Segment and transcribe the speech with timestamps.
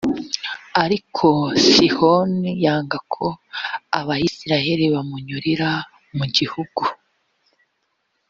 [0.83, 1.27] ariko
[1.69, 3.25] sihoni yanga ko
[3.99, 5.69] abayisraheli bamunyurira
[6.17, 6.81] mu gihugu.